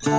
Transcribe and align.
Gracias 0.00 0.14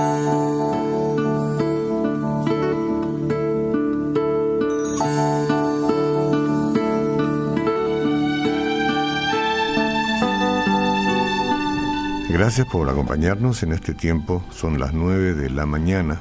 por 12.70 12.90
acompañarnos 12.90 13.62
en 13.62 13.72
este 13.72 13.94
tiempo. 13.94 14.44
Son 14.50 14.78
las 14.78 14.92
9 14.92 15.32
de 15.32 15.48
la 15.48 15.64
mañana. 15.64 16.20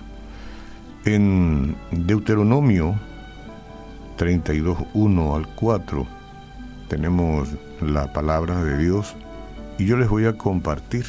En 1.03 1.75
Deuteronomio 1.91 2.97
32, 4.15 4.77
1 4.93 5.35
al 5.35 5.53
4 5.55 6.07
tenemos 6.87 7.49
la 7.81 8.13
palabra 8.13 8.63
de 8.63 8.77
Dios 8.77 9.17
y 9.77 9.85
yo 9.85 9.97
les 9.97 10.07
voy 10.07 10.27
a 10.27 10.37
compartir. 10.37 11.05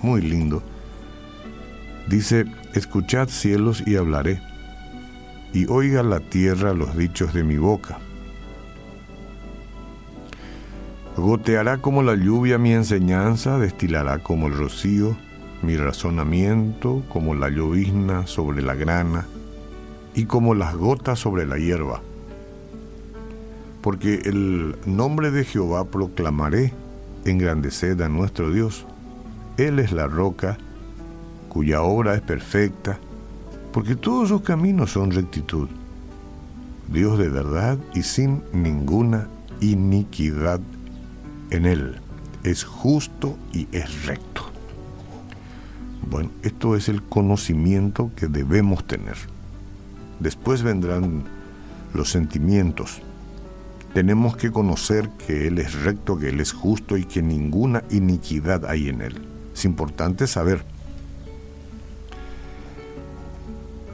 Muy 0.00 0.20
lindo. 0.20 0.62
Dice, 2.08 2.46
escuchad 2.74 3.28
cielos 3.28 3.82
y 3.86 3.96
hablaré, 3.96 4.40
y 5.52 5.66
oiga 5.66 6.02
la 6.02 6.20
tierra 6.20 6.72
los 6.72 6.96
dichos 6.96 7.32
de 7.32 7.44
mi 7.44 7.56
boca 7.56 7.98
Goteará 11.18 11.78
como 11.78 12.04
la 12.04 12.14
lluvia 12.14 12.58
mi 12.58 12.72
enseñanza, 12.72 13.58
destilará 13.58 14.20
como 14.20 14.46
el 14.46 14.56
rocío 14.56 15.16
mi 15.62 15.76
razonamiento, 15.76 17.02
como 17.08 17.34
la 17.34 17.48
llovizna 17.48 18.28
sobre 18.28 18.62
la 18.62 18.76
grana 18.76 19.26
y 20.14 20.26
como 20.26 20.54
las 20.54 20.76
gotas 20.76 21.18
sobre 21.18 21.44
la 21.44 21.58
hierba. 21.58 22.02
Porque 23.82 24.20
el 24.26 24.76
nombre 24.86 25.32
de 25.32 25.44
Jehová 25.44 25.86
proclamaré, 25.86 26.72
engrandeced 27.24 28.00
a 28.00 28.08
nuestro 28.08 28.52
Dios. 28.52 28.86
Él 29.56 29.80
es 29.80 29.90
la 29.90 30.06
roca, 30.06 30.56
cuya 31.48 31.82
obra 31.82 32.14
es 32.14 32.20
perfecta, 32.20 32.98
porque 33.72 33.96
todos 33.96 34.28
sus 34.28 34.42
caminos 34.42 34.92
son 34.92 35.10
rectitud. 35.10 35.68
Dios 36.92 37.18
de 37.18 37.28
verdad 37.28 37.78
y 37.94 38.02
sin 38.02 38.42
ninguna 38.52 39.28
iniquidad 39.60 40.60
en 41.50 41.66
Él 41.66 41.96
es 42.44 42.64
justo 42.64 43.36
y 43.52 43.68
es 43.72 44.06
recto. 44.06 44.42
Bueno, 46.10 46.30
esto 46.42 46.76
es 46.76 46.88
el 46.88 47.02
conocimiento 47.02 48.10
que 48.16 48.28
debemos 48.28 48.86
tener. 48.86 49.16
Después 50.20 50.62
vendrán 50.62 51.24
los 51.92 52.10
sentimientos. 52.10 53.02
Tenemos 53.92 54.36
que 54.36 54.50
conocer 54.50 55.10
que 55.26 55.48
Él 55.48 55.58
es 55.58 55.82
recto, 55.82 56.18
que 56.18 56.30
Él 56.30 56.40
es 56.40 56.52
justo 56.52 56.96
y 56.96 57.04
que 57.04 57.22
ninguna 57.22 57.84
iniquidad 57.90 58.64
hay 58.64 58.88
en 58.88 59.02
Él. 59.02 59.20
Es 59.52 59.64
importante 59.64 60.26
saber. 60.26 60.64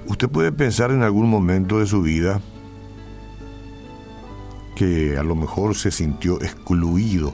Usted 0.06 0.28
puede 0.28 0.52
pensar 0.52 0.90
en 0.90 1.02
algún 1.02 1.28
momento 1.30 1.78
de 1.78 1.86
su 1.86 2.02
vida 2.02 2.40
que 4.76 5.16
a 5.16 5.22
lo 5.22 5.34
mejor 5.34 5.74
se 5.74 5.90
sintió 5.90 6.40
excluido 6.42 7.32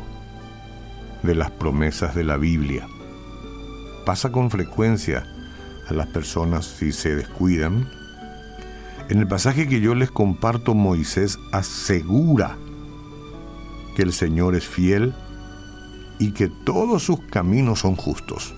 de 1.22 1.34
las 1.34 1.50
promesas 1.50 2.14
de 2.14 2.24
la 2.24 2.36
Biblia. 2.36 2.86
Pasa 4.06 4.30
con 4.30 4.50
frecuencia 4.50 5.26
a 5.88 5.92
las 5.94 6.06
personas 6.08 6.64
si 6.66 6.92
se 6.92 7.16
descuidan. 7.16 7.88
En 9.08 9.18
el 9.18 9.26
pasaje 9.26 9.66
que 9.66 9.80
yo 9.80 9.94
les 9.94 10.10
comparto, 10.10 10.74
Moisés 10.74 11.38
asegura 11.52 12.56
que 13.96 14.02
el 14.02 14.12
Señor 14.12 14.54
es 14.54 14.66
fiel 14.66 15.12
y 16.20 16.32
que 16.32 16.48
todos 16.48 17.02
sus 17.02 17.20
caminos 17.22 17.80
son 17.80 17.96
justos. 17.96 18.54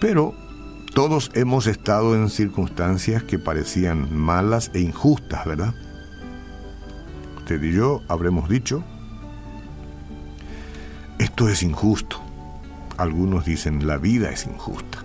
Pero 0.00 0.34
todos 0.94 1.30
hemos 1.34 1.66
estado 1.66 2.14
en 2.14 2.30
circunstancias 2.30 3.22
que 3.22 3.38
parecían 3.38 4.16
malas 4.16 4.70
e 4.74 4.80
injustas, 4.80 5.44
¿verdad? 5.46 5.74
Usted 7.36 7.62
y 7.62 7.72
yo 7.72 8.02
habremos 8.08 8.48
dicho, 8.48 8.82
esto 11.18 11.50
es 11.50 11.62
injusto. 11.62 12.18
Algunos 12.96 13.44
dicen 13.44 13.86
la 13.86 13.98
vida 13.98 14.30
es 14.30 14.46
injusta. 14.46 15.04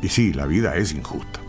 Y 0.00 0.08
sí, 0.10 0.32
la 0.32 0.46
vida 0.46 0.76
es 0.76 0.92
injusta. 0.92 1.40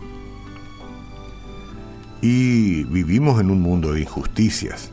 Y 2.21 2.83
vivimos 2.85 3.39
en 3.39 3.51
un 3.51 3.61
mundo 3.61 3.93
de 3.93 4.01
injusticias. 4.01 4.91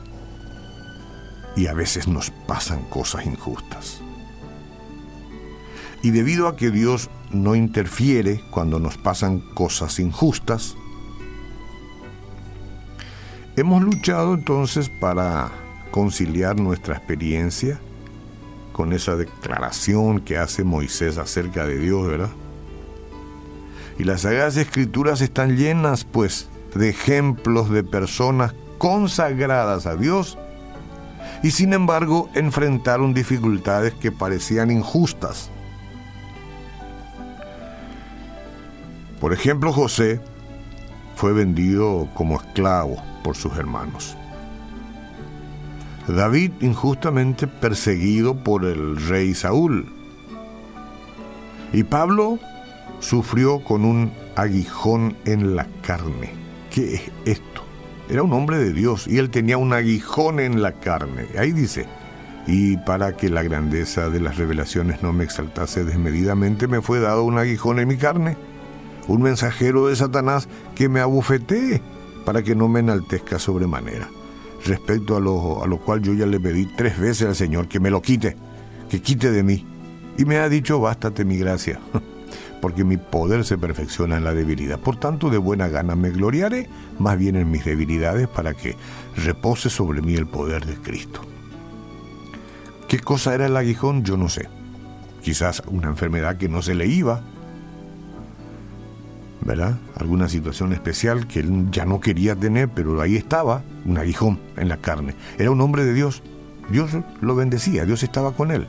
Y 1.55 1.65
a 1.65 1.73
veces 1.73 2.07
nos 2.07 2.29
pasan 2.29 2.83
cosas 2.83 3.25
injustas. 3.25 4.02
Y 6.03 6.11
debido 6.11 6.49
a 6.49 6.57
que 6.57 6.69
Dios 6.69 7.09
no 7.31 7.55
interfiere 7.55 8.43
cuando 8.51 8.77
nos 8.77 8.97
pasan 8.97 9.39
cosas 9.55 9.99
injustas, 9.99 10.75
hemos 13.55 13.81
luchado 13.81 14.33
entonces 14.33 14.89
para 14.89 15.49
conciliar 15.91 16.59
nuestra 16.59 16.97
experiencia 16.97 17.79
con 18.73 18.91
esa 18.91 19.15
declaración 19.15 20.19
que 20.19 20.37
hace 20.37 20.65
Moisés 20.65 21.17
acerca 21.17 21.65
de 21.65 21.77
Dios, 21.77 22.05
¿verdad? 22.05 22.31
Y 23.97 24.03
las 24.03 24.21
Sagradas 24.21 24.57
Escrituras 24.57 25.21
están 25.21 25.55
llenas, 25.55 26.03
pues, 26.03 26.49
de 26.75 26.89
ejemplos 26.89 27.69
de 27.69 27.83
personas 27.83 28.53
consagradas 28.77 29.85
a 29.85 29.95
Dios 29.95 30.37
y 31.43 31.51
sin 31.51 31.71
embargo 31.71 32.29
enfrentaron 32.33 33.13
dificultades 33.13 33.93
que 33.93 34.11
parecían 34.11 34.69
injustas. 34.69 35.49
Por 39.23 39.31
ejemplo, 39.31 39.71
José 39.71 40.19
fue 41.15 41.31
vendido 41.31 42.09
como 42.13 42.35
esclavo 42.35 43.01
por 43.23 43.37
sus 43.37 43.55
hermanos. 43.55 44.17
David 46.09 46.51
injustamente 46.59 47.47
perseguido 47.47 48.43
por 48.43 48.65
el 48.65 48.97
rey 49.07 49.33
Saúl. 49.33 49.85
Y 51.71 51.85
Pablo 51.85 52.37
sufrió 52.99 53.63
con 53.63 53.85
un 53.85 54.11
aguijón 54.35 55.15
en 55.23 55.55
la 55.55 55.67
carne. 55.81 56.33
¿Qué 56.69 56.95
es 56.95 57.01
esto? 57.23 57.63
Era 58.09 58.23
un 58.23 58.33
hombre 58.33 58.57
de 58.57 58.73
Dios 58.73 59.07
y 59.07 59.19
él 59.19 59.29
tenía 59.29 59.57
un 59.57 59.71
aguijón 59.71 60.41
en 60.41 60.61
la 60.61 60.73
carne. 60.73 61.27
Ahí 61.39 61.53
dice, 61.53 61.85
y 62.45 62.75
para 62.75 63.15
que 63.15 63.29
la 63.29 63.41
grandeza 63.41 64.09
de 64.09 64.19
las 64.19 64.35
revelaciones 64.35 65.01
no 65.01 65.13
me 65.13 65.23
exaltase 65.23 65.85
desmedidamente, 65.85 66.67
me 66.67 66.81
fue 66.81 66.99
dado 66.99 67.23
un 67.23 67.37
aguijón 67.37 67.79
en 67.79 67.87
mi 67.87 67.95
carne, 67.95 68.35
un 69.07 69.21
mensajero 69.21 69.87
de 69.87 69.95
Satanás 69.95 70.47
que 70.75 70.89
me 70.89 70.99
abufetee 70.99 71.81
para 72.25 72.43
que 72.43 72.55
no 72.55 72.67
me 72.67 72.79
enaltezca 72.79 73.39
sobremanera 73.39 74.09
respecto 74.65 75.15
a 75.17 75.19
lo, 75.19 75.63
a 75.63 75.67
lo 75.67 75.77
cual 75.77 76.01
yo 76.01 76.13
ya 76.13 76.25
le 76.25 76.39
pedí 76.39 76.65
tres 76.65 76.97
veces 76.99 77.27
al 77.27 77.35
Señor 77.35 77.67
que 77.67 77.79
me 77.79 77.89
lo 77.89 78.01
quite, 78.01 78.35
que 78.89 79.01
quite 79.01 79.31
de 79.31 79.43
mí. 79.43 79.65
Y 80.17 80.25
me 80.25 80.37
ha 80.37 80.47
dicho, 80.47 80.79
bástate 80.79 81.25
mi 81.25 81.37
gracia, 81.37 81.79
porque 82.61 82.83
mi 82.83 82.97
poder 82.97 83.45
se 83.45 83.57
perfecciona 83.57 84.17
en 84.17 84.23
la 84.23 84.33
debilidad. 84.33 84.79
Por 84.79 84.97
tanto, 84.97 85.29
de 85.29 85.37
buena 85.37 85.67
gana 85.67 85.95
me 85.95 86.11
gloriaré 86.11 86.69
más 86.99 87.17
bien 87.17 87.35
en 87.35 87.51
mis 87.51 87.65
debilidades 87.65 88.27
para 88.27 88.53
que 88.53 88.75
repose 89.17 89.69
sobre 89.69 90.01
mí 90.01 90.15
el 90.15 90.27
poder 90.27 90.65
de 90.65 90.75
Cristo. 90.75 91.21
¿Qué 92.87 92.99
cosa 92.99 93.33
era 93.33 93.47
el 93.47 93.57
aguijón? 93.57 94.03
Yo 94.03 94.17
no 94.17 94.29
sé. 94.29 94.47
Quizás 95.23 95.63
una 95.67 95.87
enfermedad 95.87 96.37
que 96.37 96.49
no 96.49 96.61
se 96.61 96.75
le 96.75 96.85
iba, 96.85 97.23
¿verdad? 99.41 99.77
Alguna 99.95 100.29
situación 100.29 100.73
especial 100.73 101.27
que 101.27 101.39
él 101.41 101.69
ya 101.71 101.85
no 101.85 101.99
quería 101.99 102.35
tener, 102.35 102.69
pero 102.69 102.99
ahí 103.01 103.15
estaba, 103.15 103.63
un 103.85 103.97
aguijón 103.97 104.39
en 104.57 104.69
la 104.69 104.77
carne. 104.77 105.15
Era 105.37 105.51
un 105.51 105.61
hombre 105.61 105.85
de 105.85 105.93
Dios. 105.93 106.23
Dios 106.69 106.91
lo 107.21 107.35
bendecía, 107.35 107.85
Dios 107.85 108.03
estaba 108.03 108.33
con 108.33 108.51
él. 108.51 108.67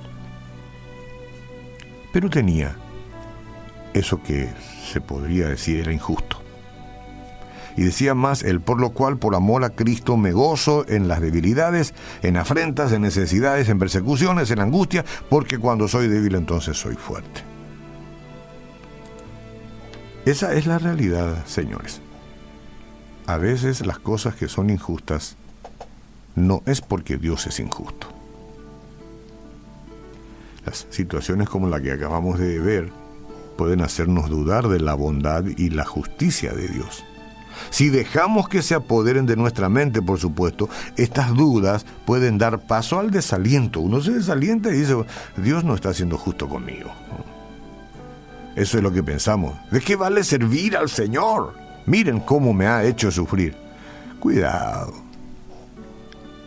Pero 2.13 2.31
tenía 2.31 2.77
eso 3.93 4.22
que 4.22 4.49
se 4.93 5.01
podría 5.01 5.49
decir 5.49 5.81
era 5.81 5.93
injusto. 5.93 6.41
Y 7.77 7.83
decía 7.83 8.15
más, 8.15 8.43
el 8.43 8.60
por 8.60 8.81
lo 8.81 8.91
cual 8.91 9.19
por 9.19 9.34
amor 9.34 9.65
a 9.65 9.71
Cristo 9.71 10.17
me 10.17 10.33
gozo 10.33 10.84
en 10.89 11.09
las 11.09 11.21
debilidades, 11.21 11.95
en 12.22 12.37
afrentas, 12.37 12.93
en 12.93 13.03
necesidades, 13.03 13.69
en 13.69 13.78
persecuciones, 13.78 14.51
en 14.51 14.60
angustia, 14.60 15.05
porque 15.28 15.59
cuando 15.59 15.89
soy 15.89 16.07
débil 16.09 16.37
entonces 16.37 16.77
soy 16.77 16.95
fuerte. 16.95 17.53
Esa 20.26 20.54
es 20.54 20.66
la 20.66 20.78
realidad, 20.78 21.44
señores. 21.44 22.00
A 23.26 23.36
veces 23.36 23.86
las 23.86 23.98
cosas 23.98 24.34
que 24.34 24.48
son 24.48 24.71
injustas 24.71 25.36
no 26.34 26.62
es 26.65 26.80
porque 26.80 27.18
Dios 27.18 27.47
es 27.47 27.60
injusto. 27.60 28.09
Las 30.65 30.86
situaciones 30.88 31.50
como 31.50 31.68
la 31.68 31.80
que 31.80 31.92
acabamos 31.92 32.38
de 32.38 32.59
ver 32.59 32.91
pueden 33.59 33.82
hacernos 33.82 34.30
dudar 34.30 34.68
de 34.68 34.80
la 34.80 34.94
bondad 34.94 35.44
y 35.44 35.68
la 35.68 35.84
justicia 35.84 36.54
de 36.54 36.68
Dios. 36.68 37.04
Si 37.68 37.91
dejamos 37.91 38.48
que 38.48 38.62
se 38.62 38.74
apoderen 38.74 39.26
de 39.26 39.36
nuestra 39.36 39.68
mente, 39.68 40.00
por 40.00 40.18
supuesto, 40.18 40.71
estas 40.97 41.34
dudas 41.34 41.84
pueden 42.06 42.38
dar 42.38 42.66
paso 42.66 42.98
al 42.98 43.10
desaliento. 43.10 43.80
Uno 43.80 44.00
se 44.00 44.12
desalienta 44.12 44.71
y 44.71 44.78
dice, 44.78 44.97
Dios 45.36 45.65
no 45.65 45.74
está 45.74 45.92
siendo 45.92 46.16
justo 46.16 46.48
conmigo. 46.48 46.91
Eso 48.56 48.77
es 48.77 48.83
lo 48.83 48.92
que 48.92 49.03
pensamos. 49.03 49.54
¿De 49.71 49.80
qué 49.80 49.97
vale 49.97 50.22
servir 50.22 50.77
al 50.77 50.89
Señor? 50.89 51.54
Miren 51.86 52.21
cómo 52.21 52.53
me 52.53 52.66
ha 52.66 52.84
hecho 52.84 53.10
sufrir. 53.10 53.56
Cuidado. 54.21 54.95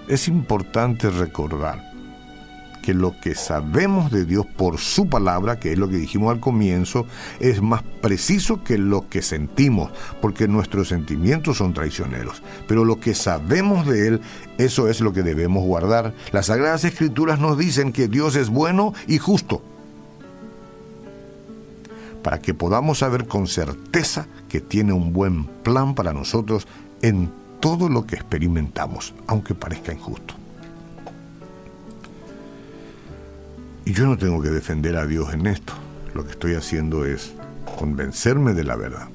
Es 0.07 0.27
importante 0.27 1.09
recordar 1.09 1.87
que 2.81 2.93
lo 2.93 3.19
que 3.19 3.35
sabemos 3.35 4.11
de 4.11 4.23
Dios 4.23 4.45
por 4.45 4.77
su 4.77 5.09
palabra, 5.09 5.59
que 5.59 5.73
es 5.73 5.77
lo 5.77 5.89
que 5.89 5.97
dijimos 5.97 6.31
al 6.33 6.39
comienzo, 6.39 7.05
es 7.41 7.61
más 7.61 7.83
preciso 8.01 8.63
que 8.63 8.77
lo 8.77 9.09
que 9.09 9.21
sentimos, 9.21 9.91
porque 10.21 10.47
nuestros 10.47 10.87
sentimientos 10.87 11.57
son 11.57 11.73
traicioneros. 11.73 12.41
Pero 12.65 12.85
lo 12.85 13.01
que 13.01 13.13
sabemos 13.13 13.85
de 13.85 14.07
Él, 14.07 14.21
eso 14.57 14.87
es 14.87 15.01
lo 15.01 15.11
que 15.11 15.21
debemos 15.21 15.65
guardar. 15.65 16.13
Las 16.31 16.45
Sagradas 16.45 16.85
Escrituras 16.85 17.41
nos 17.41 17.57
dicen 17.57 17.91
que 17.91 18.07
Dios 18.07 18.37
es 18.37 18.47
bueno 18.47 18.93
y 19.05 19.17
justo, 19.17 19.61
para 22.27 22.41
que 22.41 22.53
podamos 22.53 22.97
saber 22.97 23.25
con 23.25 23.47
certeza 23.47 24.27
que 24.49 24.59
tiene 24.59 24.91
un 24.91 25.13
buen 25.13 25.45
plan 25.45 25.95
para 25.95 26.11
nosotros 26.11 26.67
en 27.01 27.31
todo 27.61 27.87
lo 27.87 28.05
que 28.05 28.17
experimentamos, 28.17 29.13
aunque 29.27 29.55
parezca 29.55 29.93
injusto. 29.93 30.33
Y 33.85 33.93
yo 33.93 34.07
no 34.07 34.17
tengo 34.17 34.41
que 34.41 34.49
defender 34.49 34.97
a 34.97 35.07
Dios 35.07 35.33
en 35.33 35.47
esto. 35.47 35.71
Lo 36.13 36.25
que 36.25 36.31
estoy 36.31 36.55
haciendo 36.55 37.05
es 37.05 37.33
convencerme 37.79 38.53
de 38.53 38.65
la 38.65 38.75
verdad. 38.75 39.07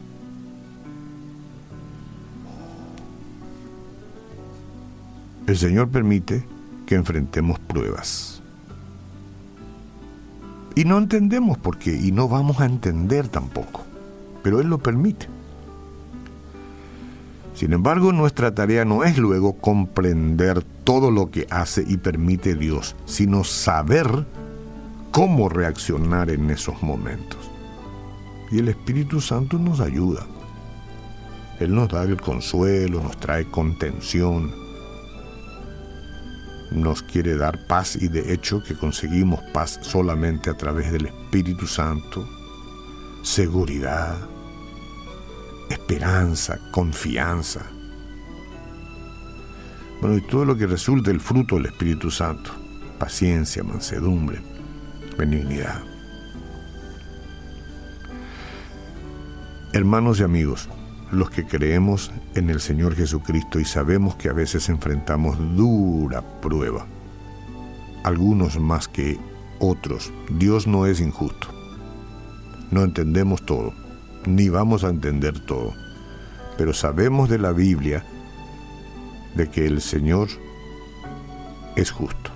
El 5.46 5.58
Señor 5.58 5.90
permite 5.90 6.46
que 6.86 6.94
enfrentemos 6.94 7.58
pruebas. 7.58 8.41
Y 10.74 10.84
no 10.84 10.98
entendemos 10.98 11.58
por 11.58 11.78
qué, 11.78 11.94
y 11.94 12.12
no 12.12 12.28
vamos 12.28 12.60
a 12.60 12.66
entender 12.66 13.28
tampoco, 13.28 13.82
pero 14.42 14.60
Él 14.60 14.68
lo 14.68 14.78
permite. 14.78 15.28
Sin 17.54 17.74
embargo, 17.74 18.12
nuestra 18.12 18.54
tarea 18.54 18.84
no 18.84 19.04
es 19.04 19.18
luego 19.18 19.52
comprender 19.54 20.64
todo 20.84 21.10
lo 21.10 21.30
que 21.30 21.46
hace 21.50 21.84
y 21.86 21.98
permite 21.98 22.54
Dios, 22.54 22.96
sino 23.04 23.44
saber 23.44 24.26
cómo 25.10 25.50
reaccionar 25.50 26.30
en 26.30 26.50
esos 26.50 26.82
momentos. 26.82 27.38
Y 28.50 28.58
el 28.58 28.68
Espíritu 28.68 29.20
Santo 29.20 29.58
nos 29.58 29.80
ayuda. 29.80 30.26
Él 31.60 31.74
nos 31.74 31.90
da 31.90 32.02
el 32.02 32.20
consuelo, 32.20 33.02
nos 33.02 33.18
trae 33.18 33.44
contención, 33.44 34.61
nos 36.72 37.02
quiere 37.02 37.36
dar 37.36 37.66
paz 37.66 37.96
y 37.96 38.08
de 38.08 38.32
hecho 38.32 38.62
que 38.62 38.74
conseguimos 38.74 39.40
paz 39.52 39.78
solamente 39.82 40.50
a 40.50 40.54
través 40.54 40.92
del 40.92 41.06
Espíritu 41.06 41.66
Santo, 41.66 42.28
seguridad, 43.22 44.16
esperanza, 45.70 46.58
confianza. 46.70 47.62
Bueno, 50.00 50.16
y 50.16 50.20
todo 50.22 50.44
lo 50.44 50.56
que 50.56 50.66
resulta 50.66 51.10
el 51.10 51.20
fruto 51.20 51.56
del 51.56 51.66
Espíritu 51.66 52.10
Santo, 52.10 52.50
paciencia, 52.98 53.62
mansedumbre, 53.62 54.40
benignidad. 55.16 55.82
Hermanos 59.72 60.20
y 60.20 60.22
amigos, 60.24 60.68
los 61.12 61.30
que 61.30 61.44
creemos 61.44 62.10
en 62.34 62.50
el 62.50 62.60
Señor 62.60 62.96
Jesucristo 62.96 63.60
y 63.60 63.64
sabemos 63.64 64.16
que 64.16 64.30
a 64.30 64.32
veces 64.32 64.68
enfrentamos 64.70 65.38
dura 65.54 66.22
prueba, 66.40 66.86
algunos 68.02 68.58
más 68.58 68.88
que 68.88 69.20
otros, 69.60 70.10
Dios 70.30 70.66
no 70.66 70.86
es 70.86 71.00
injusto. 71.00 71.48
No 72.70 72.82
entendemos 72.82 73.44
todo, 73.44 73.74
ni 74.26 74.48
vamos 74.48 74.82
a 74.82 74.88
entender 74.88 75.38
todo, 75.44 75.74
pero 76.56 76.72
sabemos 76.72 77.28
de 77.28 77.38
la 77.38 77.52
Biblia 77.52 78.04
de 79.36 79.50
que 79.50 79.66
el 79.66 79.82
Señor 79.82 80.28
es 81.76 81.90
justo. 81.90 82.30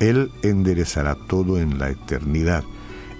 Él 0.00 0.30
enderezará 0.42 1.16
todo 1.28 1.58
en 1.58 1.78
la 1.78 1.90
eternidad. 1.90 2.64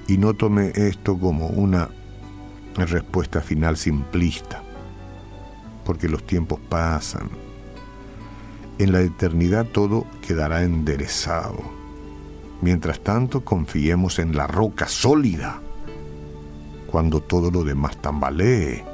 Y 0.09 0.19
no 0.19 0.35
tome 0.35 0.73
esto 0.75 1.19
como 1.19 1.49
una 1.49 1.89
respuesta 2.85 3.41
final 3.41 3.77
simplista, 3.77 4.63
porque 5.85 6.09
los 6.09 6.27
tiempos 6.27 6.61
pasan. 6.69 7.31
En 8.79 8.93
la 8.93 9.01
eternidad 9.01 9.65
todo 9.67 10.07
quedará 10.21 10.63
enderezado. 10.63 11.63
Mientras 12.61 13.01
tanto, 13.01 13.45
confiemos 13.45 14.19
en 14.19 14.37
la 14.37 14.47
roca 14.47 14.89
sólida, 14.89 15.61
cuando 16.87 17.23
todo 17.23 17.51
lo 17.51 17.65
demás 17.65 18.01
tambalee 18.03 18.85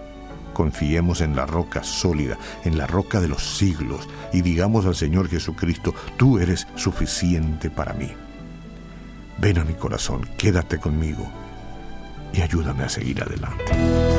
Confiemos 0.53 1.23
en 1.23 1.35
la 1.35 1.47
roca 1.47 1.83
sólida, 1.83 2.39
en 2.65 2.77
la 2.77 2.87
roca 2.87 3.21
de 3.21 3.29
los 3.29 3.57
siglos, 3.57 4.09
y 4.33 4.43
digamos 4.43 4.87
al 4.87 4.95
Señor 4.95 5.29
Jesucristo, 5.29 5.95
tú 6.17 6.39
eres 6.39 6.67
suficiente 6.75 7.71
para 7.71 7.95
mí. 7.95 8.11
Ven 9.39 9.59
a 9.59 9.65
mi 9.65 9.75
corazón, 9.75 10.29
quédate 10.37 10.79
conmigo 10.79 11.42
y 12.33 12.41
ayúdame 12.41 12.85
a 12.85 12.89
seguir 12.89 13.23
adelante. 13.23 14.12